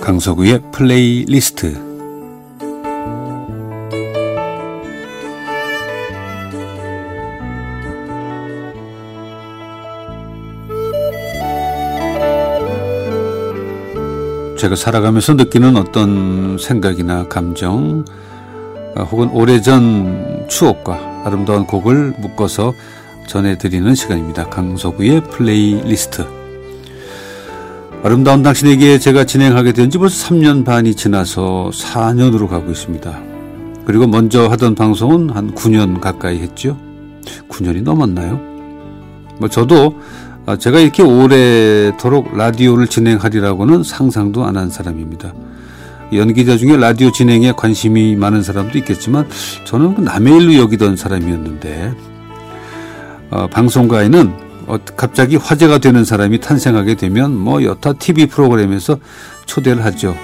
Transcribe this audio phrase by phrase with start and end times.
[0.00, 1.90] 강석우의 플레이리스트
[14.58, 18.04] 제가 살아가면서 느끼는 어떤 생각이나 감정
[19.10, 22.74] 혹은 오래전 추억과 아름다운 곡을 묶어서
[23.26, 24.48] 전해드리는 시간입니다.
[24.48, 26.39] 강석우의 플레이리스트
[28.02, 33.20] 아름다운 당신에게 제가 진행하게 된 지 벌써 3년 반이 지나서 4년으로 가고 있습니다.
[33.84, 36.78] 그리고 먼저 하던 방송은 한 9년 가까이 했죠.
[37.48, 38.40] 9년이 넘었나요?
[39.38, 39.96] 뭐 저도
[40.58, 45.32] 제가 이렇게 오래도록 라디오를 진행하리라고는 상상도 안 한 사람입니다.
[46.12, 49.28] 연기자 중에 라디오 진행에 관심이 많은 사람도 있겠지만
[49.64, 51.94] 저는 그 남의 일로 여기던 사람이었는데
[53.30, 54.49] 어, 방송가에는 어,
[54.96, 58.98] 갑자기 화제가 되는 사람이 탄생하게 되면 뭐 여타 TV 프로그램에서
[59.46, 60.14] 초대를 하죠.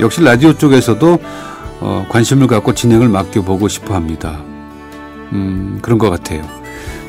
[0.00, 1.18] 역시 라디오 쪽에서도
[1.80, 4.40] 어, 관심을 갖고 진행을 맡겨보고 싶어 합니다.
[5.32, 6.42] 음, 그런 것 같아요.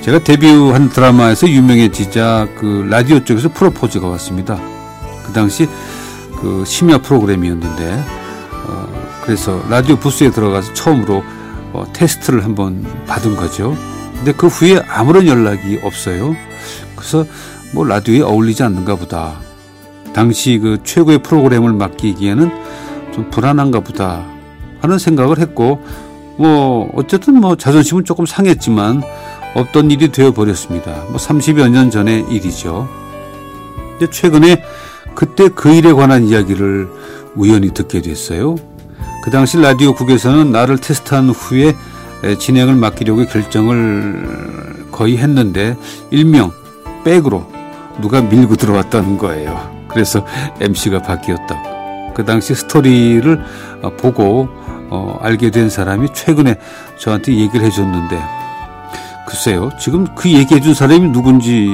[0.02, 4.60] 제가 데뷔한 드라마에서 유명해지자 그 라디오 쪽에서 프로포즈가 왔습니다.
[5.26, 5.68] 그 당시
[6.42, 8.04] 그 심야 프로그램이었는데,
[8.68, 11.24] 어, 그래서 라디오 부스에 들어가서 처음으로
[11.72, 13.78] 어, 테스트를 한번 받은 거죠.
[14.16, 16.36] 근데 그 후에 아무런 연락이 없어요.
[17.04, 17.26] 그래서
[17.74, 19.36] 뭐 라디오에 어울리지 않는가 보다.
[20.14, 22.50] 당시 그 최고의 프로그램을 맡기기에는
[23.14, 24.26] 좀 불안한가 보다
[24.80, 25.84] 하는 생각을 했고
[26.38, 29.04] 뭐 어쨌든 뭐 자존심은 조금 상했지만
[29.56, 31.04] 없던 일이 되어 버렸습니다.
[31.10, 32.88] 뭐 30여 년 전의 일이죠.
[33.92, 34.64] 근데 최근에
[35.14, 36.88] 그때 그 일에 관한 이야기를
[37.36, 38.56] 우연히 듣게 됐어요.
[39.24, 41.76] 그 당시 라디오 국에서는 나를 테스트한 후에
[42.40, 45.78] 진행을 맡기려고 결정을 거의 했는데
[46.12, 46.52] 일명
[47.04, 47.46] 백으로
[48.02, 49.72] 누가 밀고 들어왔다는 거예요.
[49.88, 50.26] 그래서
[50.60, 52.14] MC가 바뀌었다고.
[52.14, 53.44] 그 당시 스토리를
[53.82, 54.48] 어, 보고
[54.90, 56.56] 어, 알게 된 사람이 최근에
[57.00, 58.22] 저한테 얘기를 해줬는데
[59.28, 61.68] 글쎄요 지금 그 얘기해 준 사람이 누군지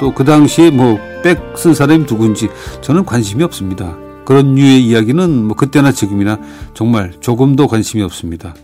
[0.00, 2.50] 또 그 당시에 뭐 백 쓴 사람이 누군지
[2.82, 3.96] 저는 관심이 없습니다.
[4.26, 6.38] 그런 류의 이야기는 뭐 그때나 지금이나
[6.74, 8.54] 정말 조금도 관심이 없습니다.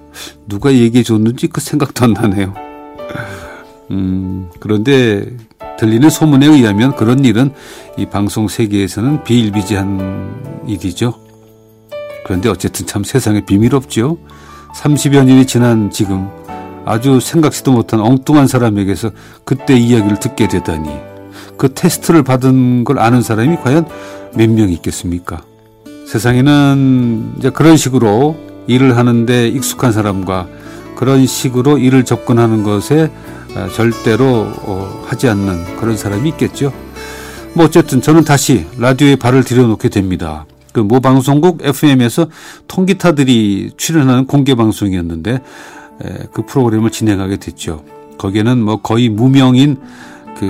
[0.46, 2.54] 누가 얘기해 줬는지 그 생각도 안 나네요.
[3.90, 5.34] 음, 그런데
[5.80, 7.52] 들리는 소문에 의하면 그런 일은
[7.96, 11.14] 이 방송 세계에서는 비일비재한 일이죠.
[12.26, 14.18] 그런데 어쨌든 참 세상에 비밀 없죠.
[14.74, 16.28] 30여 년이 지난 지금
[16.84, 19.10] 아주 생각지도 못한 엉뚱한 사람에게서
[19.44, 20.90] 그때 이야기를 듣게 되다니
[21.56, 23.86] 그 테스트를 받은 걸 아는 사람이 과연
[24.36, 25.42] 몇 명 있겠습니까?
[26.06, 28.36] 세상에는 이제 그런 식으로
[28.66, 30.46] 일을 하는데 익숙한 사람과
[30.96, 33.39] 그런 식으로 일을 접근하는 것에 아,
[33.74, 36.72] 절대로 어, 하지 않는 그런 사람이 있겠죠.
[37.54, 40.46] 뭐 어쨌든 저는 다시 라디오에 발을 들여놓게 됩니다.
[40.72, 42.28] 그 모 방송국 FM에서
[42.68, 45.40] 통기타들이 출연하는 공개 방송이었는데
[46.32, 47.82] 그 프로그램을 진행하게 됐죠.
[48.18, 49.78] 거기에는 뭐 거의 무명인
[50.38, 50.46] 그,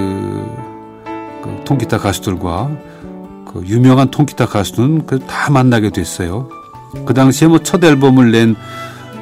[1.43, 2.71] 그 통기타 가수들과
[3.47, 6.50] 그 유명한 통기타 가수는 다 만나게 됐어요.
[7.06, 8.56] 그 당시에 뭐 첫 앨범을 낸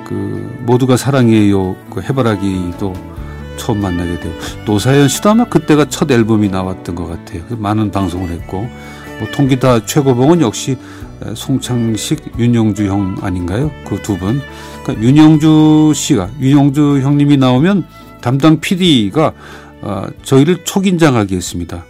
[0.08, 2.94] 그 모두가 사랑해요 그 해바라기도
[3.58, 7.42] 처음 만나게 되고 노사연 씨도 아마 그때가 첫 앨범이 나왔던 것 같아요.
[7.50, 8.66] 많은 방송을 했고
[9.18, 10.76] 뭐 통기타 최고봉은 역시
[11.34, 13.70] 송창식, 윤영주 형 아닌가요?
[13.84, 14.40] 그 두 분.
[14.84, 17.84] 그러니까 윤영주 씨가 윤영주 형님이 나오면
[18.20, 19.32] 담당 PD가
[19.82, 21.84] 어, 저희를 초긴장하게 했습니다.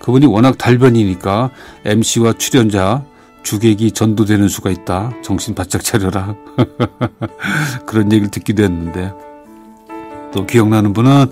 [0.00, 1.50] 그분이 워낙 달변이니까
[1.84, 3.04] MC와 출연자
[3.42, 5.12] 주객이 전도되는 수가 있다.
[5.22, 6.34] 정신 바짝 차려라.
[7.86, 9.12] 그런 얘기를 듣기도 했는데
[10.34, 11.26] 또 기억나는 분은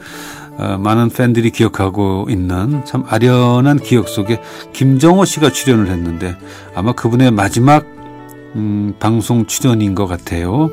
[0.59, 4.41] 어, 많은 팬들이 기억하고 있는 참 아련한 기억 속에
[4.73, 6.37] 김정호 씨가 출연을 했는데
[6.75, 7.85] 아마 그분의 마지막
[8.55, 10.71] 음, 방송 출연인 것 같아요.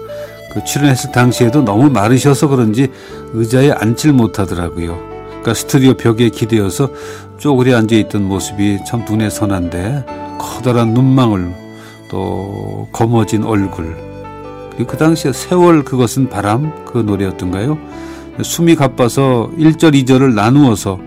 [0.54, 2.90] 그 출연했을 당시에도 너무 마르셔서 그런지
[3.34, 4.98] 의자에 앉질 못하더라고요.
[5.28, 6.92] 그러니까 스튜디오 벽에 기대어서
[7.38, 10.06] 쪼그려 앉아 있던 모습이 참 눈에 선한데
[10.38, 11.54] 커다란 눈망울
[12.10, 13.96] 또 검어진 얼굴
[14.72, 17.78] 그리고 그 당시에 세월 그것은 바람 그 노래였던가요?
[18.42, 21.00] 숨이 가빠서 1절, 2절을 나누어서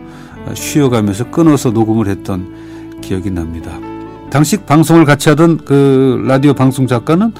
[0.55, 3.79] 쉬어가면서 끊어서 녹음을 했던 기억이 납니다.
[4.31, 7.33] 당시 방송을 같이 하던 그 라디오 방송 작가는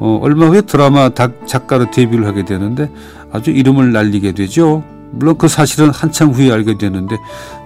[0.00, 2.90] 어, 얼마 후에 드라마 작가로 데뷔를 하게 되는데
[3.32, 4.82] 아주 이름을 날리게 되죠.
[5.10, 7.16] 물론 그 사실은 한참 후에 알게 되는데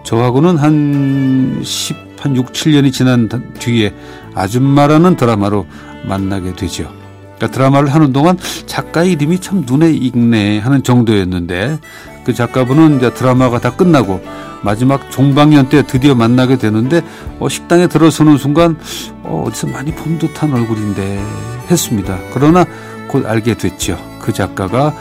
[0.05, 3.29] 저하고는 한 10, 한 6, 7년이 지난
[3.59, 3.95] 뒤에
[4.35, 5.67] 아줌마라는 드라마로
[6.07, 6.93] 만나게 되죠.
[7.39, 8.37] 그러니까 드라마를 하는 동안
[8.67, 11.79] 작가 이름이 참 눈에 익네 하는 정도였는데
[12.25, 14.21] 그 작가분은 이제 드라마가 다 끝나고
[14.63, 17.01] 마지막 종방년 때 드디어 만나게 되는데
[17.39, 18.77] 어, 식당에 들어서는 순간
[19.23, 21.25] 어, 어디서 많이 본 듯한 얼굴인데
[21.71, 22.19] 했습니다.
[22.35, 22.67] 그러나
[23.09, 23.97] 곧 알게 됐죠.
[24.21, 24.93] 그 작가가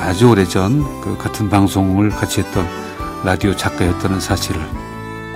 [0.00, 2.66] 아주 오래전 그 같은 방송을 같이 했던
[3.24, 4.60] 라디오 작가였다는 사실을.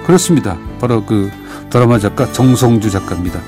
[0.06, 0.56] 그렇습니다.
[0.80, 1.30] 바로 그
[1.68, 3.40] 드라마 작가 정성주 작가입니다.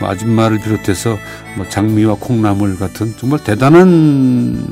[0.00, 1.16] 뭐 아줌마를 비롯해서
[1.56, 4.66] 뭐 장미와 콩나물 같은 정말 대단한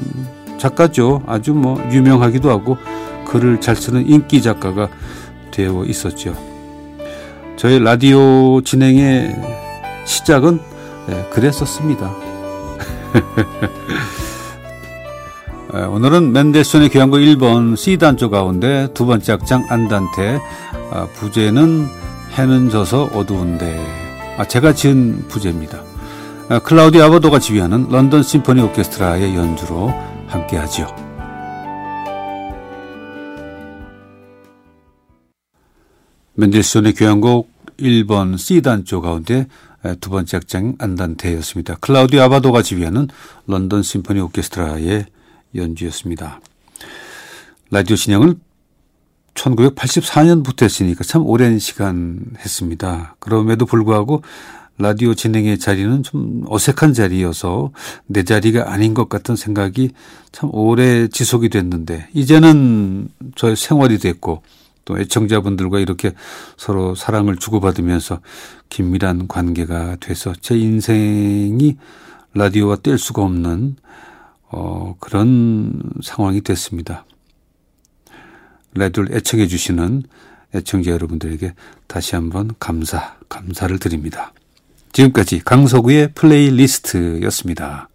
[0.56, 1.22] 작가죠.
[1.26, 2.78] 아주 뭐 유명하기도 하고
[3.26, 4.88] 글을 잘 쓰는 인기 작가가
[5.50, 6.34] 되어 있었죠.
[7.56, 9.36] 저희 라디오 진행의
[10.06, 10.60] 시작은
[11.08, 12.14] 네, 그랬었습니다.
[15.74, 20.40] 네, 오늘은 맨델슨의 교향곡 1번 C단조 가운데 두 번째 악장 안단테
[20.90, 21.86] 아, 부제는
[22.38, 24.07] 해는 져서 어두운데 아,
[24.46, 25.82] 제가 지은 부제입니다.
[26.48, 29.92] 아, 클라우디 아버도가 지휘하는 런던 심포니 오케스트라의 연주로
[30.28, 31.08] 함께하지요.
[36.34, 37.50] 맨델슨의 교향곡
[37.80, 39.46] 1번 C단조 가운데
[40.00, 41.76] 두 번째 악장 안단테였습니다.
[41.80, 43.08] 클라우디 아바도가 지휘하는
[43.46, 45.06] 런던 심포니 오케스트라의
[45.54, 46.40] 연주였습니다.
[47.70, 48.36] 라디오 진행을
[49.38, 53.16] 1984년부터 했으니까 참 오랜 시간 했습니다.
[53.18, 54.22] 그럼에도 불구하고
[54.78, 57.72] 라디오 진행의 자리는 좀 어색한 자리여서
[58.06, 59.90] 내 자리가 아닌 것 같은 생각이
[60.30, 64.42] 참 오래 지속이 됐는데 이제는 저의 생활이 됐고
[64.84, 66.12] 또 애청자분들과 이렇게
[66.56, 68.20] 서로 사랑을 주고받으면서
[68.68, 71.76] 긴밀한 관계가 돼서 제 인생이
[72.34, 73.76] 라디오와 뗄 수가 없는
[74.50, 77.04] 어, 그런 상황이 됐습니다.
[78.74, 80.04] 라디오를 애청해 주시는
[80.54, 81.54] 애청자 여러분들에게
[81.86, 84.32] 다시 한번 감사, 감사를 드립니다.
[84.92, 87.88] 지금까지 강서구의 플레이리스트였습니다.